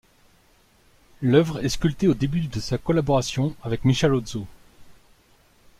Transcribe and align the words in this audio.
L'œuvre 1.21 1.63
est 1.63 1.69
sculptée 1.69 2.07
au 2.07 2.15
début 2.15 2.39
de 2.47 2.59
sa 2.59 2.79
collaboration 2.79 3.55
avec 3.61 3.85
Michelozzo. 3.85 4.47